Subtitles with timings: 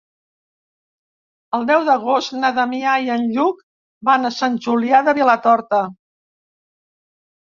[1.57, 3.61] El deu d'agost na Damià i en Lluc
[4.09, 5.83] van a Sant Julià de Vilatorta.